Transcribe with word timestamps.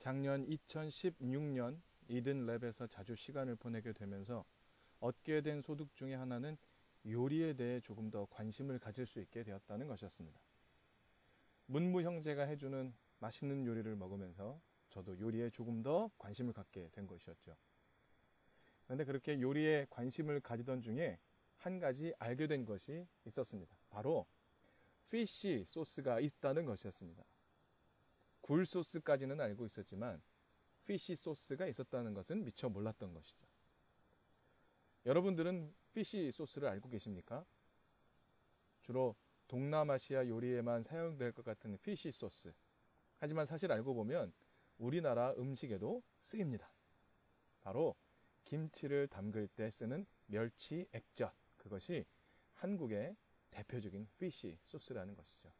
작년 0.00 0.46
2016년 0.46 1.78
이든 2.08 2.46
랩에서 2.46 2.90
자주 2.90 3.14
시간을 3.14 3.54
보내게 3.56 3.92
되면서 3.92 4.46
얻게 4.98 5.42
된 5.42 5.60
소득 5.60 5.94
중에 5.94 6.14
하나는 6.14 6.56
요리에 7.06 7.52
대해 7.52 7.80
조금 7.80 8.10
더 8.10 8.24
관심을 8.30 8.78
가질 8.78 9.04
수 9.04 9.20
있게 9.20 9.42
되었다는 9.42 9.86
것이었습니다. 9.88 10.40
문무 11.66 12.00
형제가 12.00 12.44
해주는 12.44 12.94
맛있는 13.18 13.66
요리를 13.66 13.94
먹으면서 13.94 14.58
저도 14.88 15.20
요리에 15.20 15.50
조금 15.50 15.82
더 15.82 16.10
관심을 16.16 16.54
갖게 16.54 16.88
된 16.92 17.06
것이었죠. 17.06 17.54
그런데 18.84 19.04
그렇게 19.04 19.38
요리에 19.38 19.86
관심을 19.90 20.40
가지던 20.40 20.80
중에 20.80 21.18
한 21.58 21.78
가지 21.78 22.14
알게 22.18 22.46
된 22.46 22.64
것이 22.64 23.06
있었습니다. 23.26 23.76
바로 23.90 24.26
fish 25.10 25.62
sauce가 25.66 26.20
있다는 26.20 26.64
것이었습니다. 26.64 27.22
굴 28.50 28.66
소스까지는 28.66 29.40
알고 29.40 29.64
있었지만 29.66 30.20
fish 30.84 31.14
sauce가 31.14 31.68
있었다는 31.68 32.14
것은 32.14 32.42
미처 32.42 32.68
몰랐던 32.68 33.14
것이죠. 33.14 33.46
여러분들은 35.06 35.72
fish 35.92 36.32
sauce를 36.32 36.66
알고 36.66 36.88
계십니까? 36.88 37.46
주로 38.80 39.14
동남아시아 39.46 40.26
요리에만 40.26 40.82
사용될 40.82 41.30
것 41.30 41.44
같은 41.44 41.78
fish 41.80 42.10
sauce. 42.10 42.52
하지만 43.18 43.46
사실 43.46 43.70
알고 43.70 43.94
보면 43.94 44.32
우리나라 44.78 45.32
음식에도 45.38 46.02
쓰입니다. 46.18 46.74
바로 47.60 47.94
김치를 48.46 49.06
담글 49.06 49.46
때 49.46 49.70
쓰는 49.70 50.04
멸치 50.26 50.88
액젓. 50.90 51.32
그것이 51.56 52.04
한국의 52.54 53.16
대표적인 53.52 54.08
fish 54.18 54.58
sauce라는 54.64 55.14
것이죠. 55.14 55.59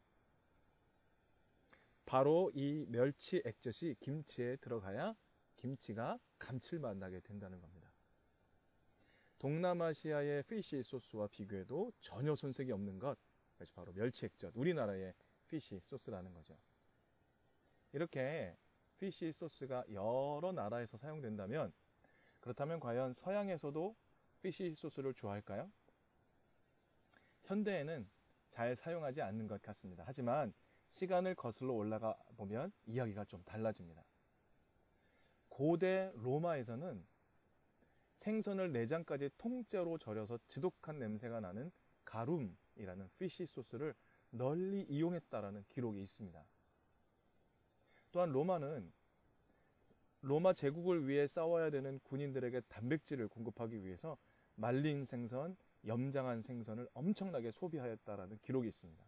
바로 2.05 2.51
이 2.53 2.85
멸치 2.89 3.41
액젓이 3.45 3.95
김치에 3.99 4.57
들어가야 4.57 5.15
김치가 5.55 6.19
감칠맛 6.39 6.97
나게 6.97 7.19
된다는 7.19 7.59
겁니다. 7.61 7.91
동남아시아의 9.39 10.43
fish 10.43 10.83
sauce와 10.83 11.27
비교해도 11.27 11.91
전혀 11.99 12.35
손색이 12.35 12.71
없는 12.71 12.99
것, 12.99 13.17
그것이 13.53 13.73
바로 13.73 13.91
멸치 13.93 14.25
액젓, 14.25 14.53
우리나라의 14.55 15.13
fish 15.47 15.79
sauce라는 15.79 16.33
거죠. 16.33 16.57
이렇게 17.91 18.55
fish 18.99 19.31
sauce가 19.31 19.83
여러 19.91 20.51
나라에서 20.53 20.97
사용된다면, 20.97 21.73
그렇다면 22.39 22.79
과연 22.79 23.13
서양에서도 23.13 23.95
피쉬 24.41 24.73
소스를 24.75 25.13
좋아할까요? 25.13 25.71
현대에는 27.43 28.07
잘 28.49 28.75
사용하지 28.75 29.21
않는 29.21 29.47
것 29.47 29.61
같습니다. 29.61 30.03
하지만 30.05 30.53
시간을 30.91 31.35
거슬러 31.35 31.73
올라가 31.73 32.15
보면 32.37 32.71
이야기가 32.85 33.25
좀 33.25 33.43
달라집니다. 33.43 34.03
고대 35.49 36.11
로마에서는 36.15 37.05
생선을 38.15 38.71
내장까지 38.71 39.31
통째로 39.37 39.97
절여서 39.97 40.37
지독한 40.47 40.99
냄새가 40.99 41.39
나는 41.39 41.71
가룸이라는 42.05 43.09
피쉬 43.17 43.45
소스를 43.45 43.95
널리 44.29 44.83
이용했다라는 44.83 45.65
기록이 45.69 46.01
있습니다. 46.03 46.45
또한 48.11 48.31
로마는 48.31 48.91
로마 50.21 50.53
제국을 50.53 51.07
위해 51.07 51.25
싸워야 51.25 51.71
되는 51.71 51.99
군인들에게 52.03 52.61
단백질을 52.67 53.27
공급하기 53.27 53.83
위해서 53.83 54.17
말린 54.55 55.03
생선, 55.03 55.57
염장한 55.87 56.43
생선을 56.43 56.87
엄청나게 56.93 57.51
소비하였다라는 57.51 58.37
기록이 58.43 58.67
있습니다. 58.67 59.03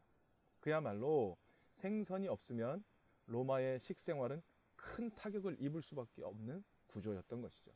그야말로 0.59 1.37
생선이 1.75 2.27
없으면 2.27 2.83
로마의 3.25 3.79
식생활은 3.79 4.41
큰 4.75 5.09
타격을 5.11 5.57
입을 5.59 5.81
수밖에 5.81 6.23
없는 6.23 6.63
구조였던 6.87 7.41
것이죠. 7.41 7.71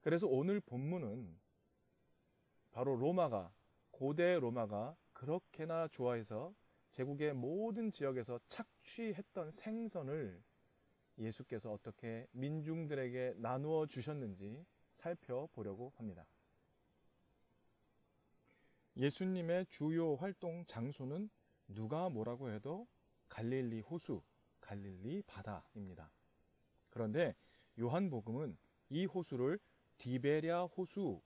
그래서 0.00 0.26
오늘 0.26 0.60
본문은 0.60 1.38
바로 2.70 2.96
로마가, 2.96 3.52
고대 3.90 4.38
로마가 4.38 4.96
그렇게나 5.12 5.88
좋아해서 5.88 6.54
제국의 6.90 7.34
모든 7.34 7.90
지역에서 7.90 8.40
착취했던 8.46 9.50
생선을 9.50 10.42
예수께서 11.18 11.70
어떻게 11.70 12.26
민중들에게 12.32 13.34
나누어 13.36 13.86
주셨는지 13.86 14.64
살펴보려고 14.94 15.92
합니다. 15.96 16.26
예수님의 18.96 19.66
주요 19.68 20.16
활동 20.16 20.64
장소는 20.66 21.30
누가 21.68 22.08
뭐라고 22.08 22.50
해도 22.50 22.88
갈릴리 23.28 23.80
호수, 23.80 24.22
갈릴리 24.60 25.22
바다입니다. 25.22 26.10
그런데 26.90 27.34
요한복음은 27.78 28.58
이 28.90 29.06
호수를 29.06 29.58
디베랴 29.98 30.64
호수, 30.64 31.22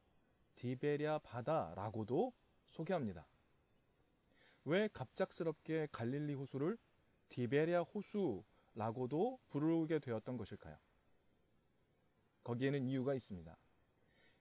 디베랴 0.57 1.21
바다라고도 1.21 2.33
소개합니다. 2.67 3.27
왜 4.65 4.89
갑작스럽게 4.93 5.89
갈릴리 5.93 6.35
호수를 6.35 6.79
디베랴 7.29 7.83
호수라고도 7.83 9.41
부르게 9.49 9.99
되었던 9.99 10.37
것일까요? 10.37 10.77
거기에는 12.45 12.87
이유가 12.87 13.15
있습니다. 13.15 13.57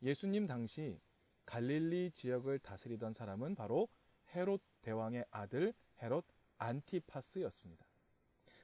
예수님 0.02 0.48
당시 0.48 1.00
갈릴리 1.46 2.12
지역을 2.12 2.60
다스리던 2.60 3.14
사람은 3.14 3.56
바로 3.56 3.88
헤롯 4.36 4.62
대왕의 4.82 5.26
아들 5.32 5.74
헤롯 6.02 6.26
안티파스였습니다. 6.58 7.86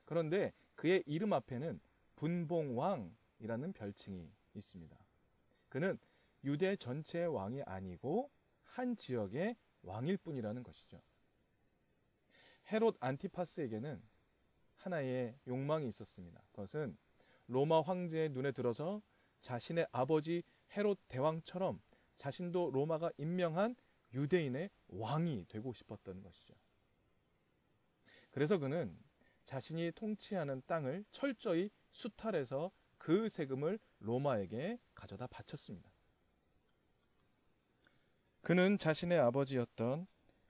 그런데 0.05 0.53
그의 0.75 1.03
이름 1.05 1.33
앞에는 1.33 1.79
분봉왕이라는 2.15 3.73
별칭이 3.73 4.31
있습니다. 4.53 4.97
그는 5.69 5.99
유대 6.43 6.75
전체의 6.75 7.27
왕이 7.27 7.63
아니고 7.63 8.29
한 8.63 8.95
지역의 8.95 9.55
왕일 9.83 10.17
뿐이라는 10.17 10.63
것이죠. 10.63 11.01
헤롯 12.71 12.97
안티파스에게는 12.99 14.01
하나의 14.77 15.37
욕망이 15.47 15.87
있었습니다. 15.87 16.41
그것은 16.51 16.97
로마 17.47 17.81
황제의 17.81 18.29
눈에 18.29 18.51
들어서 18.51 19.01
자신의 19.41 19.87
아버지 19.91 20.43
헤롯 20.75 20.99
대왕처럼 21.07 21.81
자신도 22.19 22.71
로마가 22.71 23.11
임명한 23.17 23.77
유대인의 24.13 24.69
왕이 24.89 25.45
되고 25.47 25.71
싶었던 25.71 26.21
것이죠. 26.21 26.53
그래서 28.31 28.57
그는 28.57 28.95
자신이 29.45 29.93
통치하는 29.93 30.61
땅을 30.67 31.05
철저히 31.11 31.69
수탈해서 31.93 32.71
그 32.97 33.29
세금을 33.29 33.79
로마에게 33.99 34.79
가져다 34.93 35.27
바쳤습니다. 35.27 35.89
그는 38.41 38.77
자신의 38.77 39.17
아버지였던 39.19 40.05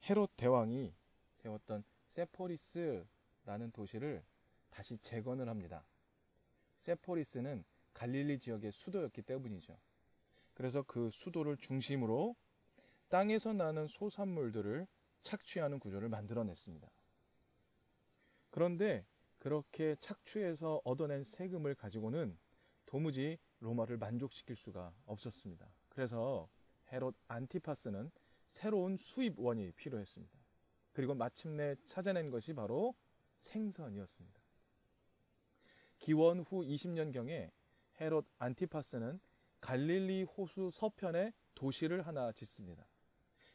헤롯 0.10 0.32
대왕이 0.38 0.92
세웠던 1.36 1.84
세포리스라는 2.08 3.72
도시를 3.74 4.24
다시 4.72 4.98
재건을 4.98 5.48
합니다. 5.48 5.86
세포리스는 6.78 7.64
갈릴리 7.94 8.40
지역의 8.40 8.72
수도였기 8.72 9.22
때문이죠. 9.22 9.78
그래서 10.60 10.84
그 10.84 11.10
수도를 11.10 11.56
중심으로 11.56 12.36
땅에서 13.08 13.54
나는 13.54 13.88
소산물들을 13.88 14.86
착취하는 15.22 15.80
구조를 15.80 16.10
만들어냈습니다. 16.10 16.92
그런데 18.50 19.06
그렇게 19.38 19.96
착취해서 20.02 20.82
얻어낸 20.84 21.24
세금을 21.24 21.76
가지고는 21.76 22.38
도무지 22.86 23.38
로마를 23.62 24.00
만족시킬 24.00 24.58
수가 24.58 24.94
없었습니다. 25.06 25.66
그래서 25.88 26.50
헤롯 26.92 27.16
안티파스는 27.30 28.12
새로운 28.50 28.98
수입원이 28.98 29.72
필요했습니다. 29.78 30.38
그리고 30.92 31.16
마침내 31.16 31.78
찾아낸 31.86 32.30
것이 32.32 32.52
바로 32.52 32.94
생선이었습니다. 33.38 34.42
기원 36.00 36.42
후 36.42 36.64
20년경에 36.66 37.50
헤롯 38.02 38.28
안티파스는 38.40 39.22
갈릴리 39.62 40.24
호수 40.24 40.72
서편에 40.72 41.34
도시를 41.56 42.06
하나 42.08 42.32
짓습니다. 42.32 42.88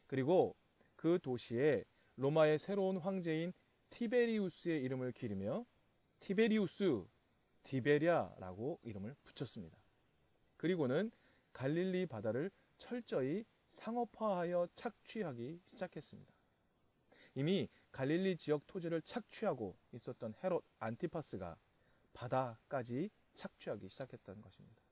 그리고 0.07 0.55
그 0.95 1.19
도시에 1.21 1.83
로마의 2.15 2.59
새로운 2.59 2.97
황제인 2.97 3.53
티베리우스의 3.89 4.81
이름을 4.83 5.11
기리며 5.11 5.65
티베리우스 6.19 7.05
디베리아라고 7.63 8.79
이름을 8.83 9.15
붙였습니다. 9.23 9.77
그리고는 10.57 11.11
갈릴리 11.53 12.05
바다를 12.05 12.51
철저히 12.77 13.45
상업화하여 13.71 14.67
착취하기 14.75 15.61
시작했습니다. 15.65 16.33
이미 17.35 17.67
갈릴리 17.91 18.37
지역 18.37 18.65
토지를 18.67 19.01
착취하고 19.01 19.77
있었던 19.91 20.33
헤롯 20.43 20.63
안티파스가 20.79 21.57
바다까지 22.13 23.09
착취하기 23.33 23.89
시작했던 23.89 24.41
것입니다. 24.41 24.84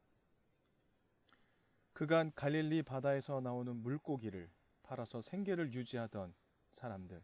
그간 1.93 2.31
갈릴리 2.33 2.83
바다에서 2.83 3.39
나오는 3.39 3.75
물고기를 3.75 4.49
팔아서 4.81 5.21
생계를 5.21 5.73
유지하던 5.73 6.33
사람들. 6.71 7.23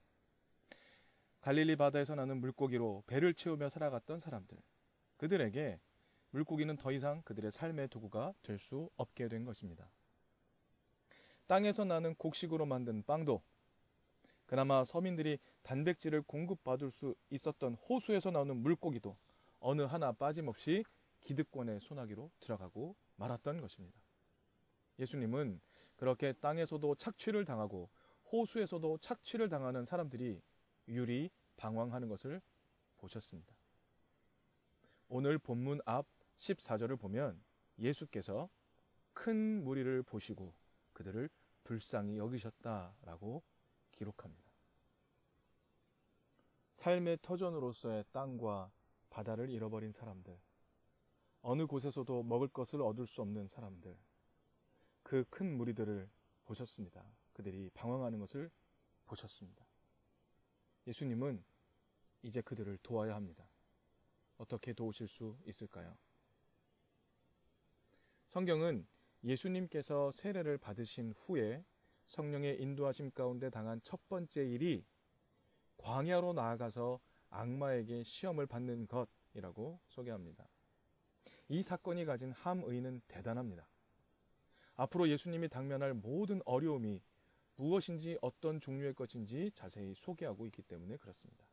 갈릴리 1.42 1.76
바다에서 1.76 2.16
나는 2.16 2.40
물고기로 2.40 3.04
배를 3.08 3.34
채우며 3.34 3.70
살아갔던 3.70 4.20
사람들. 4.20 4.58
그들에게 5.18 5.80
물고기는 6.32 6.78
더 6.78 6.92
이상 6.92 7.24
그들의 7.24 7.52
삶의 7.52 7.88
도구가 7.88 8.34
될 8.44 8.60
수 8.60 8.90
없게 8.96 9.28
된 9.28 9.44
것입니다. 9.46 9.90
땅에서 11.48 11.84
나는 11.84 12.14
곡식으로 12.16 12.68
만든 12.68 13.04
빵도 13.04 13.42
그나마 14.46 14.84
서민들이 14.84 15.40
단백질을 15.64 16.22
공급받을 16.22 16.92
수 16.92 17.16
있었던 17.32 17.74
호수에서 17.76 18.30
나오는 18.30 18.56
물고기도 18.56 19.18
어느 19.60 19.82
하나 19.82 20.12
빠짐없이 20.12 20.84
기득권의 21.22 21.82
소나기로 21.82 22.32
들어가고 22.40 22.96
말았던 23.16 23.62
것입니다. 23.62 24.00
예수님은 25.00 25.60
그렇게 25.96 26.34
땅에서도 26.34 26.96
착취를 26.96 27.46
당하고 27.46 27.90
호수에서도 28.32 29.00
착취를 29.00 29.50
당하는 29.50 29.86
사람들이 29.86 30.42
유리 30.88 31.32
방황하는 31.58 32.08
것을 32.08 32.42
보셨습니다. 32.98 33.54
오늘 35.08 35.38
본문 35.38 35.82
앞 35.86 36.06
14절을 36.38 37.00
보면 37.00 37.42
예수께서 37.80 38.50
큰 39.14 39.64
무리를 39.64 40.04
보시고 40.04 40.54
그들을 40.94 41.30
불쌍히 41.64 42.18
여기셨다라고 42.18 43.44
기록합니다. 43.92 44.50
삶의 46.72 47.20
터전으로서의 47.22 48.06
땅과 48.12 48.72
바다를 49.10 49.50
잃어버린 49.50 49.92
사람들, 49.92 50.40
어느 51.42 51.66
곳에서도 51.66 52.24
먹을 52.24 52.48
것을 52.48 52.82
얻을 52.82 53.06
수 53.06 53.22
없는 53.22 53.48
사람들, 53.48 53.98
그 55.10 55.26
큰 55.32 55.58
무리들을 55.58 56.08
보셨습니다. 56.46 57.04
그들이 57.34 57.72
방황하는 57.74 58.20
것을 58.20 58.52
보셨습니다. 59.06 59.66
예수님은 60.86 61.44
이제 62.22 62.42
그들을 62.42 62.78
도와야 62.84 63.16
합니다. 63.16 63.50
어떻게 64.38 64.72
도우실 64.72 65.08
수 65.08 65.36
있을까요? 65.48 65.98
성경은 68.28 68.86
예수님께서 69.24 70.12
세례를 70.12 70.60
받으신 70.60 71.16
후에 71.18 71.66
성령의 72.06 72.62
인도하심 72.62 73.10
가운데 73.10 73.50
당한 73.50 73.82
첫 73.84 74.08
번째 74.10 74.46
일이 74.46 74.86
광야로 75.78 76.34
나아가서 76.34 77.00
악마에게 77.32 78.04
시험을 78.04 78.46
받는 78.46 78.86
것이라고 78.86 79.80
소개합니다. 79.88 80.48
이 81.48 81.64
사건이 81.64 82.06
가진 82.06 82.32
함의는 82.32 83.02
대단합니다. 83.08 83.68
앞으로 84.80 85.10
예수님이 85.10 85.50
당면할 85.50 85.94
모든 85.94 86.42
어려움이 86.46 87.02
무엇인지 87.56 88.18
어떤 88.22 88.62
종류의 88.62 88.94
것인지 88.94 89.52
자세히 89.54 89.94
소개하고 89.94 90.46
있기 90.46 90.62
때문에 90.62 90.96
그렇습니다. 90.96 91.46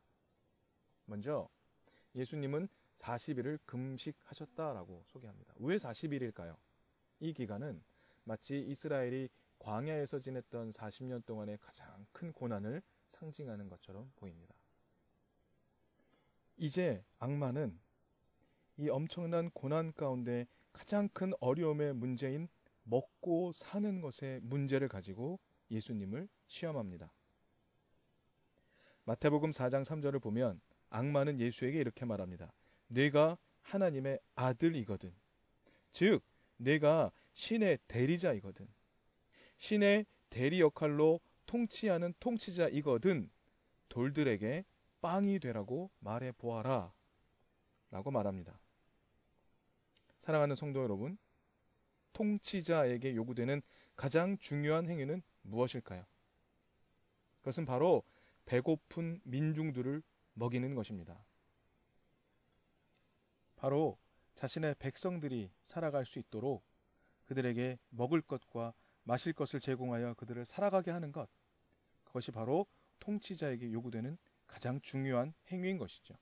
먼저 1.03 1.49
예수님은 2.15 2.69
40일을 2.95 3.59
금식하셨다라고 3.65 5.03
소개합니다. 5.07 5.53
왜 5.57 5.75
40일일까요? 5.75 6.55
이 7.19 7.33
기간은 7.33 7.83
마치 8.23 8.61
이스라엘이 8.61 9.27
광야에서 9.59 10.19
지냈던 10.19 10.71
40년 10.71 11.25
동안의 11.25 11.57
가장 11.57 12.05
큰 12.13 12.31
고난을 12.31 12.81
상징하는 13.09 13.67
것처럼 13.67 14.09
보입니다. 14.15 14.55
이제 16.55 17.03
악마는 17.19 17.77
이 18.77 18.87
엄청난 18.87 19.49
고난 19.49 19.91
가운데 19.91 20.47
가장 20.71 21.09
큰 21.09 21.33
어려움의 21.41 21.93
문제인 21.93 22.47
먹고 22.87 23.51
사는 23.51 24.01
것의 24.01 24.39
문제를 24.41 24.87
가지고 24.87 25.39
예수님을 25.69 26.27
시험합니다. 26.47 27.11
마태복음 29.03 29.51
4장 29.51 29.85
3절을 29.85 30.21
보면 30.21 30.59
악마는 30.89 31.39
예수에게 31.39 31.79
이렇게 31.79 32.05
말합니다. 32.05 32.51
내가 32.87 33.37
하나님의 33.61 34.19
아들이거든. 34.35 35.13
즉, 35.91 36.23
내가 36.57 37.11
신의 37.33 37.79
대리자이거든. 37.87 38.67
신의 39.57 40.05
대리 40.29 40.61
역할로 40.61 41.19
통치하는 41.45 42.13
통치자이거든. 42.19 43.29
돌들에게 43.89 44.65
빵이 45.01 45.39
되라고 45.39 45.89
말해 45.99 46.31
보아라. 46.31 46.93
라고 47.91 48.11
말합니다. 48.11 48.59
사랑하는 50.19 50.55
성도 50.55 50.83
여러분, 50.83 51.17
통치자에게 52.17 53.15
요구되는 53.15 53.61
가장 53.95 54.39
중요한 54.39 54.89
행위는 54.89 55.21
무엇일까요? 55.43 56.03
그것은 57.39 57.65
바로 57.65 58.03
배고픈 58.45 59.21
민중들을 59.23 60.01
먹이는 60.33 60.73
것입니다. 60.73 61.23
바로 63.55 63.99
자신의 64.33 64.75
백성들이 64.79 65.51
살아갈 65.63 66.05
수 66.05 66.17
있도록 66.17 66.63
그들에게 67.25 67.77
먹을 67.89 68.21
것과 68.21 68.73
마실 69.03 69.33
것을 69.33 69.59
제공하여 69.59 70.15
그들을 70.15 70.43
살아가게 70.43 70.89
하는 70.89 71.11
것. 71.11 71.29
그것이 72.03 72.31
바로 72.31 72.65
통치자에게 72.99 73.71
요구되는 73.71 74.17
가장 74.47 74.81
중요한 74.81 75.33
행위인 75.51 75.77
것이죠. 75.77 76.15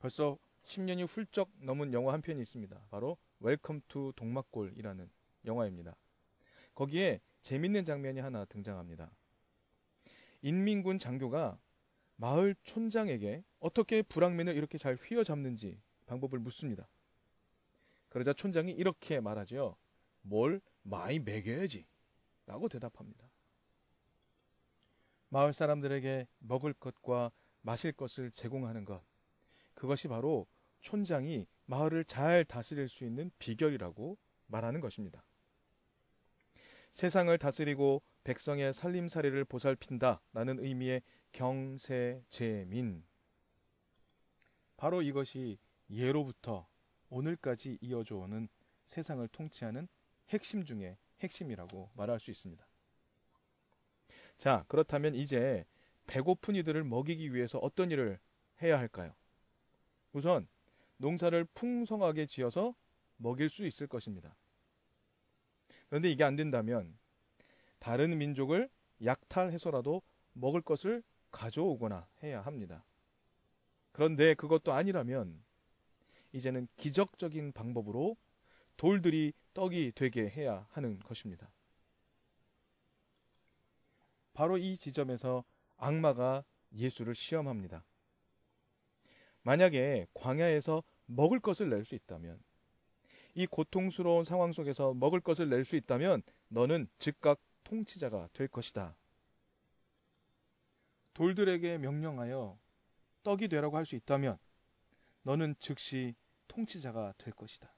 벌써 0.00 0.38
10년이 0.64 1.06
훌쩍 1.08 1.50
넘은 1.60 1.92
영화 1.92 2.12
한 2.12 2.20
편이 2.20 2.40
있습니다. 2.40 2.86
바로 2.90 3.16
Welcome 3.40 3.82
to 3.88 4.12
동막골이라는 4.16 5.10
영화입니다. 5.46 5.96
거기에 6.74 7.20
재밌는 7.42 7.84
장면이 7.84 8.20
하나 8.20 8.44
등장합니다. 8.44 9.10
인민군 10.42 10.98
장교가 10.98 11.58
마을 12.16 12.54
촌장에게 12.62 13.44
어떻게 13.58 14.02
불황민을 14.02 14.54
이렇게 14.56 14.78
잘 14.78 14.94
휘어잡는지 14.94 15.80
방법을 16.06 16.38
묻습니다. 16.38 16.88
그러자 18.08 18.32
촌장이 18.32 18.72
이렇게 18.72 19.20
말하죠. 19.20 19.76
뭘 20.22 20.60
많이 20.82 21.18
먹여야지. 21.18 21.86
라고 22.46 22.68
대답합니다. 22.68 23.30
마을 25.28 25.52
사람들에게 25.52 26.26
먹을 26.40 26.72
것과 26.72 27.30
마실 27.62 27.92
것을 27.92 28.32
제공하는 28.32 28.84
것. 28.84 29.02
그것이 29.74 30.08
바로 30.08 30.46
촌장이 30.80 31.46
마을을 31.70 32.04
잘 32.04 32.44
다스릴 32.44 32.88
수 32.88 33.04
있는 33.04 33.30
비결이라고 33.38 34.18
말하는 34.48 34.80
것입니다. 34.80 35.22
세상을 36.90 37.36
다스리고 37.38 38.02
백성의 38.24 38.74
살림살이를 38.74 39.44
보살핀다 39.44 40.20
라는 40.32 40.58
의미의 40.58 41.02
경세제민. 41.30 43.04
바로 44.76 45.00
이것이 45.00 45.58
예로부터 45.88 46.68
오늘까지 47.08 47.78
이어져 47.80 48.16
오는 48.16 48.48
세상을 48.86 49.26
통치하는 49.28 49.86
핵심 50.30 50.64
중의 50.64 50.98
핵심이라고 51.20 51.90
말할 51.94 52.18
수 52.18 52.32
있습니다. 52.32 52.66
자, 54.38 54.64
그렇다면 54.66 55.14
이제 55.14 55.64
배고픈 56.08 56.56
이들을 56.56 56.82
먹이기 56.82 57.32
위해서 57.32 57.58
어떤 57.58 57.92
일을 57.92 58.18
해야 58.60 58.76
할까요? 58.76 59.14
우선 60.12 60.48
농사를 61.00 61.44
풍성하게 61.54 62.26
지어서 62.26 62.74
먹일 63.16 63.48
수 63.48 63.66
있을 63.66 63.86
것입니다. 63.86 64.36
그런데 65.88 66.10
이게 66.10 66.24
안 66.24 66.36
된다면 66.36 66.96
다른 67.78 68.16
민족을 68.18 68.68
약탈해서라도 69.02 70.02
먹을 70.34 70.60
것을 70.60 71.02
가져오거나 71.30 72.06
해야 72.22 72.42
합니다. 72.42 72.84
그런데 73.92 74.34
그것도 74.34 74.72
아니라면 74.72 75.42
이제는 76.32 76.68
기적적인 76.76 77.52
방법으로 77.52 78.16
돌들이 78.76 79.32
떡이 79.54 79.92
되게 79.94 80.28
해야 80.28 80.66
하는 80.70 80.98
것입니다. 81.00 81.50
바로 84.34 84.58
이 84.58 84.76
지점에서 84.76 85.44
악마가 85.76 86.44
예수를 86.72 87.14
시험합니다. 87.14 87.84
만약에 89.42 90.06
광야에서 90.14 90.82
먹을 91.06 91.40
것을 91.40 91.68
낼 91.70 91.84
수 91.84 91.94
있다면, 91.94 92.40
이 93.34 93.46
고통스러운 93.46 94.24
상황 94.24 94.52
속에서 94.52 94.94
먹을 94.94 95.20
것을 95.20 95.48
낼 95.48 95.64
수 95.64 95.76
있다면 95.76 96.22
너는 96.48 96.88
즉각 96.98 97.40
통치자가 97.64 98.28
될 98.32 98.48
것이다. 98.48 98.96
돌들에게 101.14 101.78
명령하여 101.78 102.58
떡이 103.22 103.48
되라고 103.48 103.76
할 103.76 103.84
수 103.84 103.94
있다면 103.96 104.38
너는 105.22 105.54
즉시 105.60 106.14
통치자가 106.48 107.14
될 107.18 107.32
것이다. 107.34 107.72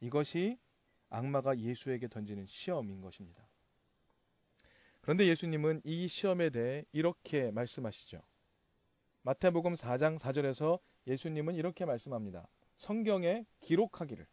이것이 0.00 0.58
악마가 1.08 1.58
예수에게 1.58 2.08
던지는 2.08 2.46
시험인 2.46 3.00
것입니다. 3.00 3.46
그런데 5.00 5.26
예수님은 5.26 5.82
이 5.84 6.06
시험에 6.06 6.50
대해 6.50 6.84
이렇게 6.92 7.50
말씀하시죠. 7.50 8.22
마태복음 9.22 9.74
4장 9.74 10.18
4절에서 10.18 10.80
예수님은 11.06 11.54
이렇게 11.54 11.84
말씀합니다. 11.84 12.46
성경에 12.76 13.44
기록하기를 13.60 14.26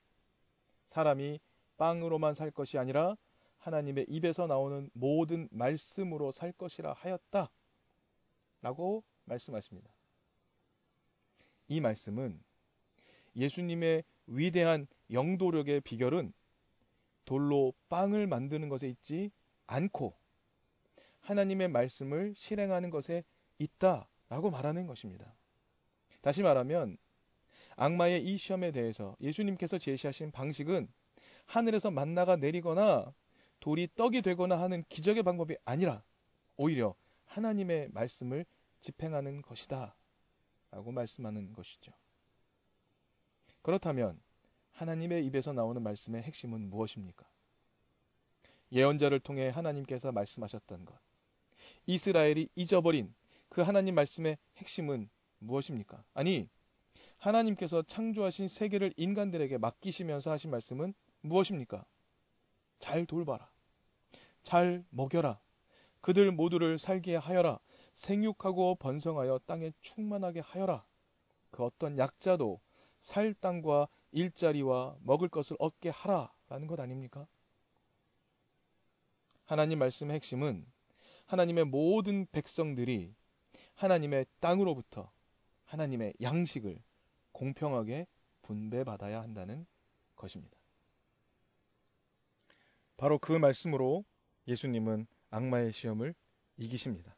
사람이 0.85 1.39
빵으로만 1.77 2.33
살 2.33 2.51
것이 2.51 2.77
아니라 2.77 3.15
하나님의 3.59 4.05
입에서 4.09 4.47
나오는 4.47 4.89
모든 4.93 5.47
말씀으로 5.51 6.31
살 6.31 6.51
것이라 6.51 6.93
하였다. 6.93 7.49
라고 8.61 9.03
말씀하십니다. 9.25 9.89
이 11.67 11.79
말씀은 11.81 12.41
예수님의 13.35 14.03
위대한 14.27 14.87
영도력의 15.11 15.81
비결은 15.81 16.33
돌로 17.25 17.73
빵을 17.89 18.27
만드는 18.27 18.69
것에 18.69 18.89
있지 18.89 19.31
않고 19.67 20.15
하나님의 21.21 21.67
말씀을 21.67 22.33
실행하는 22.35 22.89
것에 22.89 23.23
있다 23.59 24.09
라고 24.29 24.49
말하는 24.49 24.87
것입니다. 24.87 25.38
다시 26.21 26.41
말하면 26.41 26.97
악마의 27.75 28.25
이 28.25 28.37
시험에 28.37 28.71
대해서 28.71 29.15
예수님께서 29.21 29.77
제시하신 29.77 30.31
방식은 30.31 30.87
하늘에서 31.45 31.91
만나가 31.91 32.35
내리거나 32.35 33.13
돌이 33.59 33.87
떡이 33.95 34.21
되거나 34.21 34.59
하는 34.59 34.83
기적의 34.89 35.23
방법이 35.23 35.55
아니라 35.65 36.03
오히려 36.57 36.95
하나님의 37.25 37.89
말씀을 37.91 38.45
집행하는 38.81 39.41
것이다. 39.41 39.95
라고 40.71 40.91
말씀하는 40.91 41.53
것이죠. 41.53 41.91
그렇다면 43.61 44.21
하나님의 44.71 45.25
입에서 45.25 45.51
나오는 45.51 45.81
말씀의 45.81 46.21
핵심은 46.23 46.69
무엇입니까? 46.69 47.25
예언자를 48.71 49.19
통해 49.19 49.49
하나님께서 49.49 50.11
말씀하셨던 50.11 50.85
것. 50.85 50.97
이스라엘이 51.85 52.49
잊어버린 52.55 53.13
그 53.49 53.61
하나님 53.61 53.95
말씀의 53.95 54.37
핵심은 54.57 55.09
무엇입니까? 55.39 56.03
아니, 56.13 56.47
하나님께서 57.17 57.81
창조하신 57.83 58.47
세계를 58.47 58.93
인간들에게 58.95 59.57
맡기시면서 59.57 60.31
하신 60.31 60.51
말씀은 60.51 60.93
무엇입니까? 61.21 61.85
잘 62.79 63.05
돌봐라. 63.05 63.49
잘 64.43 64.85
먹여라. 64.89 65.39
그들 66.01 66.31
모두를 66.31 66.79
살게 66.79 67.15
하여라. 67.15 67.59
생육하고 67.93 68.75
번성하여 68.75 69.39
땅에 69.45 69.71
충만하게 69.81 70.39
하여라. 70.39 70.85
그 71.51 71.63
어떤 71.63 71.97
약자도 71.97 72.61
살 73.01 73.33
땅과 73.33 73.87
일자리와 74.11 74.97
먹을 75.01 75.27
것을 75.29 75.55
얻게 75.59 75.89
하라 75.89 76.31
라는 76.47 76.67
것 76.67 76.79
아닙니까? 76.79 77.27
하나님 79.45 79.79
말씀의 79.79 80.15
핵심은 80.15 80.65
하나님의 81.25 81.65
모든 81.65 82.25
백성들이 82.31 83.13
하나님의 83.75 84.25
땅으로부터 84.39 85.11
하나님의 85.69 86.13
양식을 86.21 86.81
공평하게 87.31 88.07
분배받아야 88.41 89.21
한다는 89.21 89.67
것입니다. 90.15 90.57
바로 92.97 93.19
그 93.19 93.31
말씀으로 93.33 94.03
예수님은 94.47 95.05
악마의 95.29 95.71
시험을 95.71 96.15
이기십니다. 96.57 97.15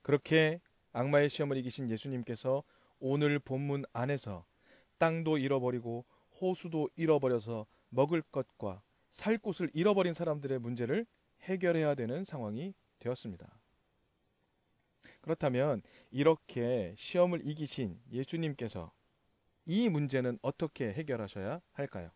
그렇게 0.00 0.60
악마의 0.92 1.28
시험을 1.28 1.58
이기신 1.58 1.90
예수님께서 1.90 2.64
오늘 2.98 3.38
본문 3.38 3.84
안에서 3.92 4.46
땅도 4.98 5.36
잃어버리고 5.36 6.06
호수도 6.40 6.88
잃어버려서 6.96 7.66
먹을 7.90 8.22
것과 8.22 8.82
살 9.10 9.36
곳을 9.36 9.70
잃어버린 9.74 10.14
사람들의 10.14 10.58
문제를 10.58 11.06
해결해야 11.42 11.94
되는 11.94 12.24
상황이 12.24 12.72
되었습니다. 12.98 13.60
그렇다면 15.26 15.82
이렇게 16.12 16.94
시험을 16.96 17.44
이기신 17.44 18.00
예수님께서 18.12 18.92
이 19.64 19.88
문제는 19.88 20.38
어떻게 20.40 20.92
해결하셔야 20.92 21.60
할까요? 21.72 22.12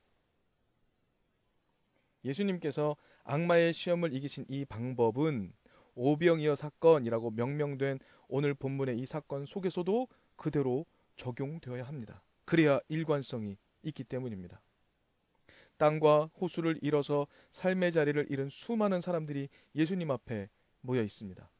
예수님께서 2.24 2.96
악마의 3.24 3.72
시험을 3.72 4.14
이기신 4.14 4.44
이 4.48 4.64
방법은 4.64 5.52
오병이어 5.96 6.54
사건이라고 6.54 7.32
명명된 7.32 7.98
오늘 8.28 8.54
본문의 8.54 8.96
이 8.96 9.06
사건 9.06 9.44
속에서도 9.44 10.06
그대로 10.36 10.86
적용되어야 11.16 11.82
합니다. 11.82 12.22
그래야 12.44 12.78
일관성이 12.88 13.58
있기 13.82 14.04
때문입니다. 14.04 14.62
땅과 15.78 16.30
호수를 16.40 16.78
잃어서 16.80 17.26
삶의 17.50 17.90
자리를 17.90 18.30
잃은 18.30 18.50
수많은 18.50 19.00
사람들이 19.00 19.48
예수님 19.74 20.12
앞에 20.12 20.48
모여 20.80 21.02
있습니다. 21.02 21.50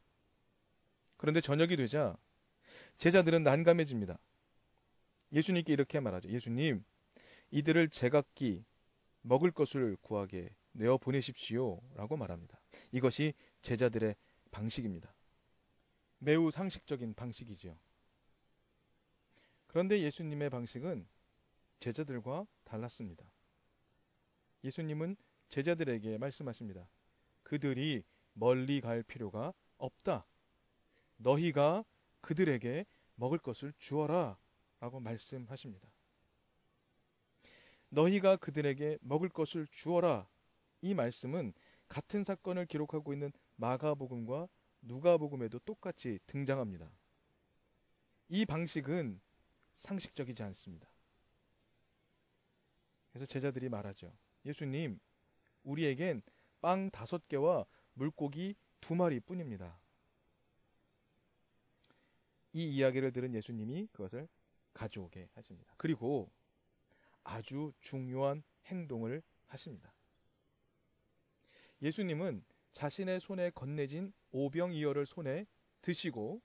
그런데 1.21 1.43
저녁이 1.43 1.77
되자 1.77 2.17
제자들은 2.97 3.43
난감해집니다. 3.43 4.19
예수님께 5.35 5.71
이렇게 5.71 6.01
말하죠. 6.01 6.31
예수님, 6.31 6.83
이들을 7.51 7.91
제각기 7.91 8.65
먹을 9.21 9.51
것을 9.51 9.99
구하게 10.01 10.49
내어 10.73 10.97
보내십시오. 10.97 11.79
라고 11.93 12.17
말합니다. 12.17 12.59
이것이 12.91 13.35
제자들의 13.61 14.17
방식입니다. 14.51 15.15
매우 16.21 16.51
상식적인 16.51 17.13
방식이지요. 17.13 17.79
그런데 19.67 20.01
예수님의 20.01 20.49
방식은 20.49 21.07
제자들과 21.81 22.47
달랐습니다. 22.65 23.31
예수님은 24.65 25.17
제자들에게 25.51 26.17
말씀하십니다. 26.17 26.89
그들이 27.43 28.05
멀리 28.33 28.81
갈 28.81 29.03
필요가 29.03 29.53
없다. 29.77 30.25
너희가 31.21 31.85
그들에게 32.21 32.85
먹을 33.15 33.39
것을 33.39 33.73
주어라. 33.79 34.39
라고 34.81 34.99
말씀하십니다. 34.99 35.89
너희가 37.91 38.37
그들에게 38.37 38.99
먹을 39.03 39.29
것을 39.29 39.67
주어라. 39.71 40.27
이 40.81 40.95
말씀은 40.95 41.53
같은 41.89 42.25
사건을 42.25 42.67
기록하고 42.67 43.13
있는 43.13 43.33
마가복음과 43.57 44.49
누가복음에도 44.83 45.59
똑같이 45.61 46.19
등장합니다. 46.27 46.91
이 48.29 48.47
방식은 48.47 49.21
상식적이지 49.75 50.43
않습니다. 50.45 50.89
그래서 53.11 53.27
제자들이 53.27 53.69
말하죠. 53.69 54.17
예수님, 54.47 54.99
우리에겐 55.65 56.23
빵 56.61 56.91
다섯 56.91 57.27
개와 57.29 57.67
물고기 57.95 58.55
두 58.81 58.95
마리 58.95 59.21
뿐입니다. 59.21 59.80
이 62.53 62.67
이야기를 62.69 63.13
들은 63.13 63.35
예수님이 63.35 63.89
그것을 63.93 64.29
가져오게 64.73 65.29
하십니다. 65.35 65.75
그리고 65.77 66.31
아주 67.23 67.73
중요한 67.81 68.43
행동을 68.67 69.23
하십니다. 69.47 69.93
예수님은 71.83 72.45
자신의 72.73 73.21
손에 73.21 73.51
건네진 73.51 74.13
오병이어를 74.33 75.07
손에 75.07 75.47
드시고 75.83 76.41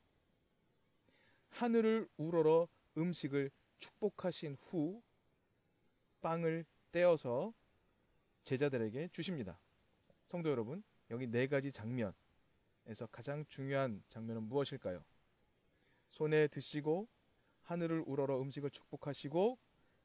하늘을 1.50 2.08
우러러 2.18 2.68
음식을 2.98 3.52
축복하신 3.78 4.58
후 4.62 5.02
빵을 6.22 6.66
떼어서 6.92 7.54
제자들에게 8.44 9.10
주십니다. 9.10 9.60
성도 10.28 10.50
여러분, 10.50 10.84
여기 11.12 11.28
네 11.28 11.48
가지 11.48 11.72
장면에서 11.72 13.08
가장 13.12 13.46
중요한 13.48 14.04
장면은 14.10 14.44
무엇일까요? 14.44 15.04
손에 16.12 16.48
드시고 16.48 17.08
하늘을 17.64 18.04
우러러 18.06 18.40
음식을 18.42 18.70
축복하시고 18.72 19.58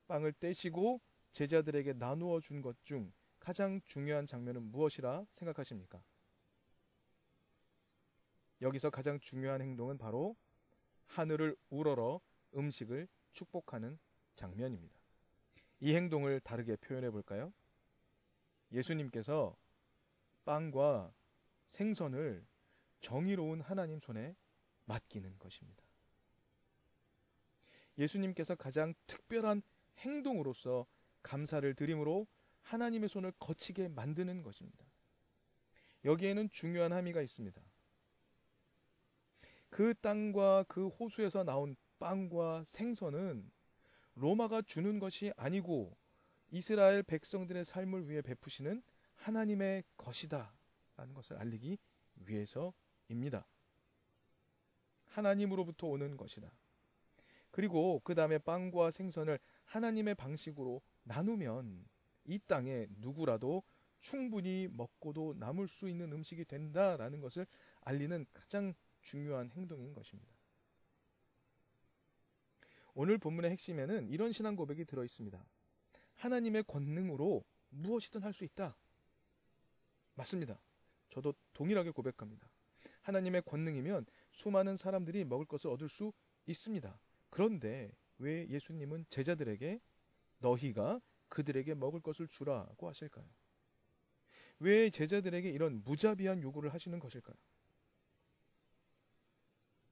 빵을 0.09 0.33
떼시고 0.35 1.01
제자들에게 1.33 1.95
나누어 1.95 2.41
준 2.41 2.63
것 2.63 2.77
중 2.85 3.13
가장 3.39 3.81
중요한 3.87 4.27
장면은 4.27 4.63
무엇이라 4.71 5.25
생각하십니까? 5.31 6.03
여기서 8.61 8.91
가장 8.91 9.19
중요한 9.21 9.63
행동은 9.63 9.97
바로 9.99 10.37
하늘을 11.07 11.57
우러러 11.71 12.21
음식을 12.55 13.09
축복하는 13.33 13.99
장면입니다. 14.35 14.99
이 15.81 15.95
행동을 15.95 16.41
다르게 16.41 16.77
표현해 16.77 17.11
볼까요? 17.11 17.53
예수님께서 18.73 19.57
빵과 20.45 21.13
생선을 21.67 22.47
정의로운 23.01 23.61
하나님 23.63 23.99
손에 23.99 24.37
맡기는 24.85 25.39
것입니다. 25.39 25.83
예수님께서 28.01 28.55
가장 28.57 28.95
특별한 29.07 29.63
행동으로서 29.99 30.87
감사를 31.23 31.73
드림으로 31.75 32.27
하나님의 32.63 33.09
손을 33.09 33.33
거치게 33.39 33.89
만드는 33.89 34.43
것입니다. 34.43 34.85
여기에는 36.05 36.49
중요한 36.51 36.93
함의가 36.93 37.21
있습니다. 37.21 37.61
그 39.69 39.95
땅과 40.01 40.65
그 40.69 40.89
호수에서 40.89 41.45
나온 41.45 41.77
빵과 41.99 42.65
생선은 42.67 43.51
로마가 44.15 44.63
주는 44.63 44.99
것이 44.99 45.33
아니고 45.37 45.97
이스라엘 46.51 47.03
백성들의 47.03 47.65
삶을 47.65 48.09
위해 48.09 48.23
베푸시는 48.23 48.83
하나님의 49.17 49.85
것이다. 49.97 50.53
라는 50.97 51.15
것을 51.15 51.37
알리기 51.37 51.79
위해서입니다. 52.17 53.47
하나님으로부터 55.07 55.87
오는 55.87 56.17
것이다. 56.17 56.51
그리고 57.51 58.01
그 58.05 58.15
다음에 58.15 58.39
빵과 58.39 58.91
생선을 58.91 59.39
하나님의 59.65 60.15
방식으로 60.15 60.83
나누면 61.05 61.85
이 62.25 62.39
땅에 62.47 62.87
누구라도 62.99 63.63
충분히 64.01 64.69
먹고도 64.71 65.35
남을 65.39 65.69
수 65.69 65.89
있는 65.89 66.13
음식이 66.13 66.45
된다라는 66.45 67.21
것을 67.21 67.47
알리는 67.83 68.27
가장 68.33 68.75
중요한 69.03 69.51
행동인 69.51 69.93
것입니다. 69.93 70.33
오늘 72.95 73.19
본문의 73.19 73.51
핵심에는 73.51 74.09
이런 74.09 74.33
신앙 74.33 74.57
고백이 74.57 74.85
들어 74.85 75.05
있습니다. 75.05 75.45
하나님의 76.17 76.65
권능으로 76.65 77.45
무엇이든 77.71 78.23
할 78.23 78.33
수 78.33 78.45
있다. 78.45 78.77
맞습니다. 80.15 80.61
저도 81.11 81.35
동일하게 81.53 81.91
고백합니다. 81.91 82.51
하나님의 83.03 83.43
권능이면 83.43 84.07
수많은 84.31 84.77
사람들이 84.77 85.25
먹을 85.25 85.47
것을 85.47 85.71
얻을 85.71 85.89
수 85.89 86.13
있습니다. 86.47 87.01
그런데 87.31 87.91
왜 88.19 88.47
예수님은 88.49 89.07
제자들에게 89.09 89.81
너희가 90.39 91.01
그들에게 91.29 91.75
먹을 91.75 92.01
것을 92.01 92.29
주라고 92.29 92.89
하실까요? 92.89 93.27
왜 94.59 94.91
제자들에게 94.91 95.49
이런 95.49 95.83
무자비한 95.85 96.43
요구를 96.43 96.75
하시는 96.75 96.99
것일까요? 96.99 97.37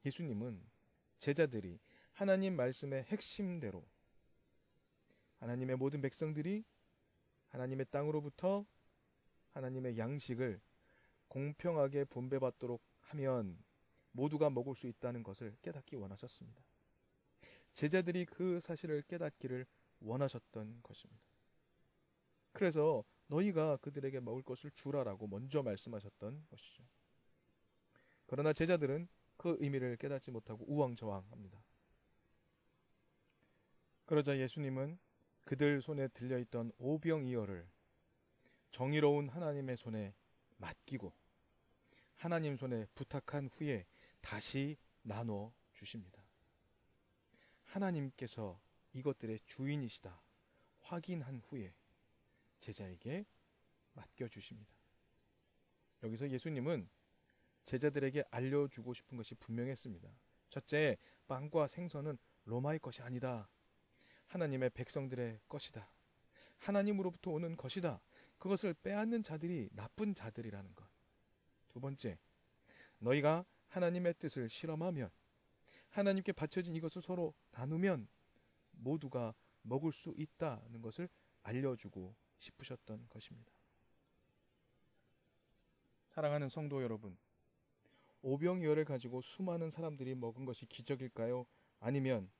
예수님은 0.04 0.62
제자들이 1.18 1.78
하나님 2.12 2.56
말씀의 2.56 3.04
핵심대로 3.04 3.86
하나님의 5.38 5.76
모든 5.76 6.00
백성들이 6.00 6.64
하나님의 7.48 7.86
땅으로부터 7.90 8.66
하나님의 9.52 9.96
양식을 9.96 10.60
공평하게 11.28 12.04
분배받도록 12.04 12.82
하면 13.00 13.58
모두가 14.12 14.50
먹을 14.50 14.74
수 14.74 14.86
있다는 14.86 15.22
것을 15.22 15.56
깨닫기 15.62 15.96
원하셨습니다. 15.96 16.62
제자들이 17.78 18.24
그 18.24 18.58
사실을 18.60 19.02
깨닫기를 19.02 19.64
원하셨던 20.00 20.80
것입니다. 20.82 21.22
그래서 22.50 23.04
너희가 23.28 23.76
그들에게 23.76 24.18
먹을 24.18 24.42
것을 24.42 24.72
주라라고 24.72 25.28
먼저 25.28 25.62
말씀하셨던 25.62 26.46
것이죠. 26.50 26.82
그러나 28.26 28.52
제자들은 28.52 29.06
그 29.36 29.56
의미를 29.60 29.96
깨닫지 29.96 30.32
못하고 30.32 30.64
우왕좌왕합니다. 30.66 31.62
그러자 34.06 34.36
예수님은 34.36 34.98
그들 35.44 35.80
손에 35.80 36.08
들려있던 36.08 36.72
오병이어를 36.78 37.64
정의로운 38.72 39.28
하나님의 39.28 39.76
손에 39.76 40.16
맡기고 40.56 41.12
하나님 42.16 42.56
손에 42.56 42.86
부탁한 42.96 43.50
후에 43.52 43.86
다시 44.20 44.76
나눠 45.02 45.54
주십니다. 45.74 46.27
하나님께서 47.68 48.60
이것들의 48.92 49.40
주인이시다 49.46 50.20
확인한 50.80 51.40
후에 51.44 51.74
제자에게 52.60 53.24
맡겨주십니다. 53.92 54.72
여기서 56.02 56.30
예수님은 56.30 56.88
제자들에게 57.64 58.24
알려주고 58.30 58.94
싶은 58.94 59.16
것이 59.16 59.34
분명했습니다. 59.34 60.08
첫째, 60.48 60.96
빵과 61.26 61.68
생선은 61.68 62.16
로마의 62.44 62.78
것이 62.78 63.02
아니다. 63.02 63.48
하나님의 64.28 64.70
백성들의 64.70 65.40
것이다. 65.48 65.90
하나님으로부터 66.58 67.30
오는 67.30 67.56
것이다. 67.56 68.00
그것을 68.38 68.74
빼앗는 68.74 69.22
자들이 69.22 69.68
나쁜 69.72 70.14
자들이라는 70.14 70.74
것. 70.74 70.88
두 71.68 71.80
번째, 71.80 72.18
너희가 72.98 73.44
하나님의 73.68 74.14
뜻을 74.18 74.48
실험하면 74.48 75.10
하나님께 75.90 76.32
바쳐진 76.32 76.74
이것을 76.76 77.02
서로 77.02 77.34
나누면 77.52 78.08
모두가 78.72 79.34
먹을 79.62 79.92
수 79.92 80.14
있다는 80.16 80.82
것을 80.82 81.08
알려주고 81.42 82.14
싶으셨던 82.38 83.08
것입니다. 83.08 83.52
사랑하는 86.08 86.48
성도 86.48 86.82
여러분, 86.82 87.16
오병이어를 88.22 88.84
가지고 88.84 89.20
수많은 89.20 89.70
사람들이 89.70 90.14
먹은 90.14 90.44
것이 90.44 90.66
기적일까요? 90.66 91.46
아니면 91.80 92.30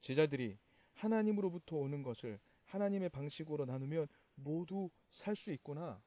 제자들이 0.00 0.58
하나님으로부터 0.94 1.76
오는 1.76 2.02
것을 2.02 2.40
하나님의 2.64 3.08
방식으로 3.10 3.64
나누면 3.66 4.08
모두 4.34 4.90
살 5.10 5.36
수 5.36 5.52
있구나. 5.52 6.02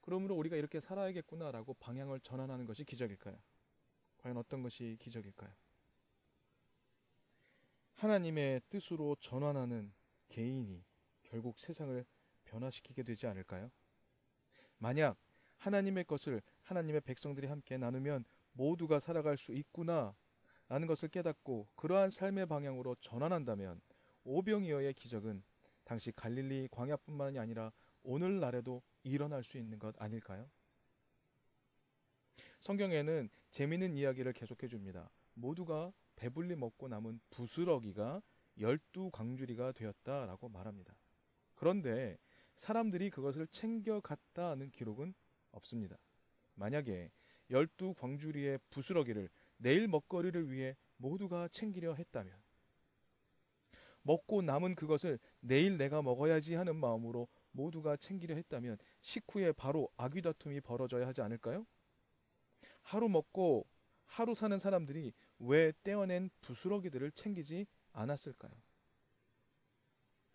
그러므로 0.00 0.36
우리가 0.36 0.56
이렇게 0.56 0.80
살아야겠구나라고 0.80 1.74
방향을 1.74 2.20
전환하는 2.20 2.66
것이 2.66 2.84
기적일까요? 2.84 3.38
과연 4.18 4.36
어떤 4.36 4.62
것이 4.62 4.96
기적일까요? 5.00 5.52
하나님의 8.02 8.62
뜻으로 8.68 9.14
전환하는 9.20 9.92
개인이 10.28 10.84
결국 11.22 11.60
세상을 11.60 12.04
변화시키게 12.46 13.04
되지 13.04 13.28
않을까요? 13.28 13.70
만약 14.78 15.16
하나님의 15.58 16.02
것을 16.06 16.42
하나님의 16.62 17.02
백성들이 17.02 17.46
함께 17.46 17.78
나누면 17.78 18.24
모두가 18.54 18.98
살아갈 18.98 19.38
수 19.38 19.52
있구나 19.52 20.16
라는 20.68 20.88
것을 20.88 21.10
깨닫고 21.10 21.68
그러한 21.76 22.10
삶의 22.10 22.46
방향으로 22.46 22.96
전환한다면 22.96 23.80
오병이어의 24.24 24.94
기적은 24.94 25.44
당시 25.84 26.10
갈릴리 26.10 26.70
광야뿐만이 26.72 27.38
아니라 27.38 27.70
오늘날에도 28.02 28.82
일어날 29.04 29.44
수 29.44 29.58
있는 29.58 29.78
것 29.78 29.94
아닐까요? 30.02 30.50
성경에는 32.62 33.28
재미있는 33.52 33.94
이야기를 33.94 34.32
계속해 34.32 34.66
줍니다. 34.66 35.08
모두가 35.34 35.92
배불리 36.22 36.54
먹고 36.54 36.86
남은 36.86 37.18
부스러기가 37.30 38.22
열두 38.60 39.10
광주리가 39.10 39.72
되었다라고 39.72 40.50
말합니다. 40.50 40.96
그런데 41.56 42.16
사람들이 42.54 43.10
그것을 43.10 43.48
챙겨갔다는 43.48 44.70
기록은 44.70 45.14
없습니다. 45.50 45.98
만약에 46.54 47.10
열두 47.50 47.94
광주리의 47.94 48.60
부스러기를 48.70 49.28
내일 49.56 49.88
먹거리를 49.88 50.52
위해 50.52 50.76
모두가 50.96 51.48
챙기려 51.48 51.94
했다면 51.94 52.40
먹고 54.02 54.42
남은 54.42 54.76
그것을 54.76 55.18
내일 55.40 55.76
내가 55.76 56.02
먹어야지 56.02 56.54
하는 56.54 56.76
마음으로 56.76 57.26
모두가 57.50 57.96
챙기려 57.96 58.36
했다면 58.36 58.78
식후에 59.00 59.50
바로 59.50 59.88
아귀다툼이 59.96 60.60
벌어져야 60.60 61.04
하지 61.04 61.20
않을까요? 61.20 61.66
하루 62.82 63.08
먹고 63.08 63.66
하루 64.12 64.34
사는 64.34 64.58
사람들이 64.58 65.14
왜 65.44 65.72
떼어낸 65.82 66.30
부스러기들을 66.40 67.10
챙기지 67.12 67.66
않았을까요? 67.92 68.52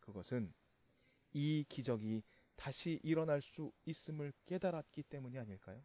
그것은 0.01 0.53
이 1.33 1.65
기적이 1.69 2.23
다시 2.55 2.99
일어날 3.03 3.41
수 3.41 3.71
있음을 3.85 4.33
깨달았기 4.45 5.03
때문이 5.03 5.37
아닐까요? 5.39 5.81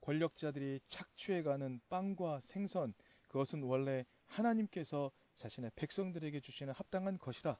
권력자들이 0.00 0.80
착취해가는 0.88 1.80
빵과 1.88 2.40
생선, 2.40 2.94
그것은 3.26 3.62
원래 3.62 4.04
하나님께서 4.26 5.10
자신의 5.34 5.72
백성들에게 5.74 6.40
주시는 6.40 6.72
합당한 6.72 7.18
것이라. 7.18 7.58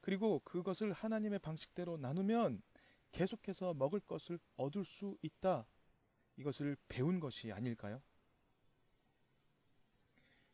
그리고 0.00 0.40
그것을 0.40 0.92
하나님의 0.92 1.40
방식대로 1.40 1.98
나누면 1.98 2.62
계속해서 3.12 3.74
먹을 3.74 4.00
것을 4.00 4.38
얻을 4.56 4.84
수 4.84 5.16
있다. 5.22 5.66
이것을 6.36 6.76
배운 6.88 7.20
것이 7.20 7.52
아닐까요? 7.52 8.02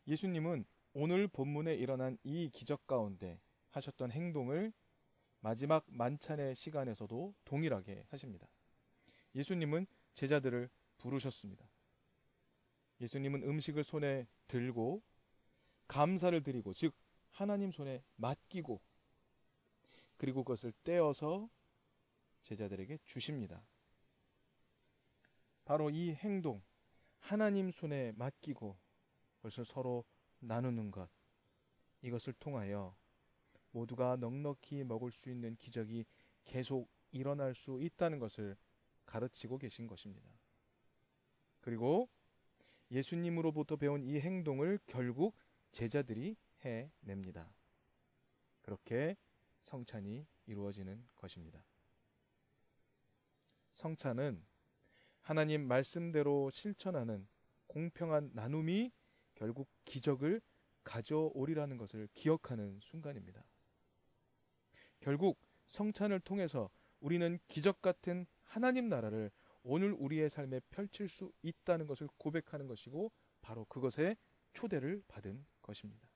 예수님은 0.06 0.64
오늘 0.92 1.28
본문에 1.28 1.74
일어난 1.74 2.16
이 2.22 2.48
기적 2.50 2.86
가운데 2.86 3.40
하셨던 3.70 4.12
행동을 4.12 4.72
마지막 5.40 5.84
만찬의 5.88 6.54
시간에서도 6.54 7.34
동일하게 7.44 8.06
하십니다. 8.08 8.46
예수님은 9.34 9.86
제자들을 10.14 10.70
부르셨습니다. 10.96 11.68
예수님은 13.00 13.42
음식을 13.42 13.84
손에 13.84 14.26
들고 14.46 15.02
감사를 15.88 16.42
드리고 16.42 16.72
즉 16.72 16.94
하나님 17.30 17.70
손에 17.70 18.02
맡기고 18.16 18.80
그리고 20.16 20.42
그것을 20.44 20.72
떼어서 20.84 21.50
제자들에게 22.42 22.98
주십니다. 23.04 23.62
바로 25.64 25.90
이 25.90 26.14
행동 26.14 26.62
하나님 27.18 27.70
손에 27.70 28.12
맡기고 28.12 28.76
그 28.76 28.85
것을 29.46 29.64
서로 29.64 30.04
나누는 30.40 30.90
것 30.90 31.08
이것을 32.02 32.32
통하여 32.34 32.96
모두가 33.70 34.16
넉넉히 34.16 34.84
먹을 34.84 35.10
수 35.12 35.30
있는 35.30 35.56
기적이 35.56 36.04
계속 36.44 36.88
일어날 37.12 37.54
수 37.54 37.80
있다는 37.80 38.18
것을 38.18 38.56
가르치고 39.04 39.58
계신 39.58 39.86
것입니다. 39.86 40.28
그리고 41.60 42.08
예수님으로부터 42.90 43.76
배운 43.76 44.02
이 44.02 44.20
행동을 44.20 44.78
결국 44.86 45.36
제자들이 45.72 46.36
해냅니다. 46.64 47.52
그렇게 48.62 49.16
성찬이 49.62 50.26
이루어지는 50.46 51.06
것입니다. 51.14 51.64
성찬은 53.74 54.44
하나님 55.22 55.66
말씀대로 55.66 56.50
실천하는 56.50 57.26
공평한 57.66 58.30
나눔이 58.32 58.92
결국 59.36 59.68
기적을 59.84 60.40
가져오리라는 60.84 61.76
것을 61.76 62.08
기억하는 62.14 62.78
순간입니다. 62.82 63.44
결국 65.00 65.38
성찬을 65.66 66.20
통해서 66.20 66.70
우리는 67.00 67.38
기적 67.48 67.82
같은 67.82 68.26
하나님 68.42 68.88
나라를 68.88 69.30
오늘 69.62 69.92
우리의 69.92 70.30
삶에 70.30 70.60
펼칠 70.70 71.08
수 71.08 71.32
있다는 71.42 71.86
것을 71.86 72.08
고백하는 72.18 72.66
것이고 72.66 73.12
바로 73.40 73.64
그것에 73.66 74.16
초대를 74.54 75.02
받은 75.08 75.44
것입니다. 75.62 76.08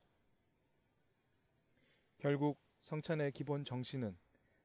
결국 2.19 2.61
성찬의 2.83 3.33
기본 3.33 3.65
정신은 3.65 4.17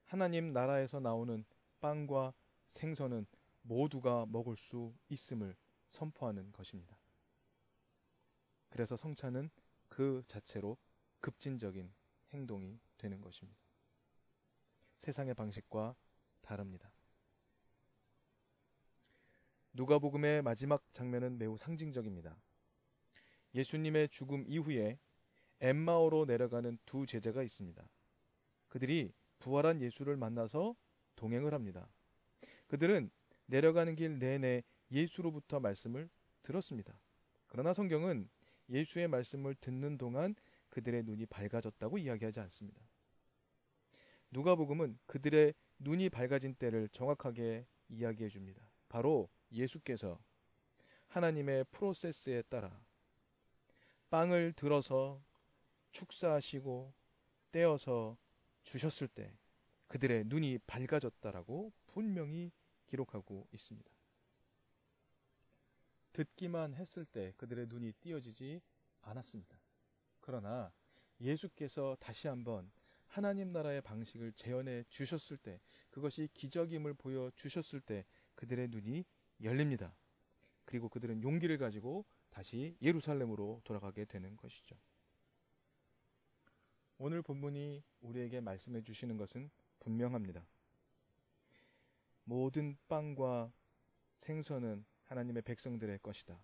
하나님 0.06 0.54
나라에서 0.54 1.00
나오는 1.00 1.44
빵과 1.82 2.34
생선은 2.68 3.26
모두가 3.64 4.26
먹을 4.28 4.56
수 4.56 4.94
있음을 5.10 5.56
선포하는 5.90 6.52
것입니다. 6.52 6.98
그래서 8.76 8.98
성찬은 8.98 9.50
그 9.88 10.22
자체로 10.28 10.76
급진적인 11.22 11.94
행동이 12.34 12.78
되는 12.98 13.22
것입니다. 13.22 13.58
세상의 14.98 15.34
방식과 15.34 15.96
다릅니다. 16.42 16.92
누가복음의 19.72 20.42
마지막 20.42 20.84
장면은 20.92 21.38
매우 21.38 21.56
상징적입니다. 21.58 22.36
예수님의 23.54 24.10
죽음 24.10 24.44
이후에 24.46 25.00
엠마오로 25.62 26.26
내려가는 26.26 26.78
두 26.86 27.06
제자가 27.06 27.44
있습니다. 27.44 27.82
그들이 28.68 29.14
부활한 29.40 29.82
예수를 29.82 30.18
만나서 30.18 30.76
동행을 31.16 31.54
합니다. 31.54 31.88
그들은 32.68 33.10
내려가는 33.46 33.96
길 33.96 34.20
내내 34.20 34.64
예수로부터 34.92 35.62
말씀을 35.62 36.10
들었습니다. 36.42 37.00
그러나 37.48 37.74
성경은 37.74 38.30
예수의 38.70 39.08
말씀을 39.08 39.56
듣는 39.56 39.98
동안 39.98 40.36
그들의 40.70 41.04
눈이 41.04 41.26
밝아졌다고 41.28 41.98
이야기하지 41.98 42.40
않습니다. 42.42 42.82
누가복음은 44.32 44.98
그들의 45.06 45.54
눈이 45.80 46.10
밝아진 46.10 46.56
때를 46.56 46.90
정확하게 46.90 47.66
이야기해 47.90 48.30
줍니다. 48.30 48.62
바로 48.90 49.30
예수께서 49.52 50.20
하나님의 51.08 51.66
프로세스에 51.72 52.42
따라 52.44 52.84
빵을 54.10 54.54
들어서 54.54 55.24
축사하시고 55.92 56.94
떼어서 57.52 58.18
주셨을 58.64 59.08
때 59.08 59.32
그들의 59.88 60.26
눈이 60.26 60.60
밝아졌다라고 60.68 61.72
분명히 61.88 62.52
기록하고 62.88 63.48
있습니다. 63.54 63.95
듣기만 66.16 66.76
했을 66.76 67.04
때 67.04 67.34
그들의 67.36 67.68
눈이 67.68 67.92
띄어지지 68.00 68.62
않았습니다. 69.02 69.60
그러나 70.22 70.72
예수께서 71.20 71.98
다시 72.00 72.30
한번 72.30 72.72
하나님 73.06 73.52
나라의 73.52 73.82
방식을 73.82 74.32
재현해 74.32 74.86
주셨을 74.88 75.36
때 75.36 75.60
그것이 75.90 76.30
기적임을 76.34 76.94
보여 76.94 77.30
주셨을 77.36 77.82
때 77.82 78.06
그들의 78.36 78.70
눈이 78.70 79.04
열립니다. 79.42 79.94
그리고 80.64 80.88
그들은 80.88 81.22
용기를 81.22 81.58
가지고 81.58 82.06
다시 82.30 82.78
예루살렘으로 82.82 83.60
돌아가게 83.66 84.06
되는 84.06 84.38
것이죠. 84.38 84.78
오늘 86.98 87.22
본문이 87.22 87.84
우리에게 88.00 88.40
말씀해 88.40 88.84
주시는 88.84 89.18
것은 89.18 89.52
분명합니다. 89.80 90.48
모든 92.24 92.78
빵과 92.88 93.52
생선은 94.16 94.86
하나님의 95.06 95.42
백성들의 95.44 96.00
것이다. 96.00 96.40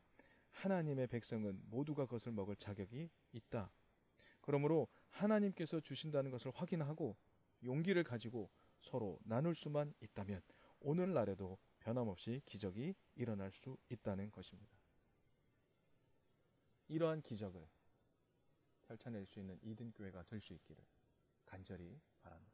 하나님의 0.52 1.08
백성은 1.08 1.62
모두가 1.70 2.06
그것을 2.06 2.32
먹을 2.32 2.56
자격이 2.56 3.10
있다. 3.32 3.72
그러므로 4.42 4.88
하나님께서 5.10 5.80
주신다는 5.80 6.32
것을 6.32 6.52
확인하고 6.54 7.16
용기를 7.64 8.04
가지고 8.04 8.50
서로 8.80 9.20
나눌 9.24 9.54
수만 9.56 9.94
있다면 10.02 10.42
오늘날에도 10.80 11.58
변함없이 11.80 12.42
기적이 12.46 12.96
일어날 13.16 13.52
수 13.52 13.78
있다는 13.90 14.32
것입니다. 14.32 14.78
이러한 16.88 17.22
기적을 17.22 17.68
펼쳐낼 18.88 19.26
수 19.26 19.40
있는 19.40 19.58
이든 19.62 19.92
교회가 19.92 20.24
될 20.24 20.42
수 20.42 20.54
있기를 20.54 20.84
간절히 21.46 22.02
바랍니다. 22.22 22.51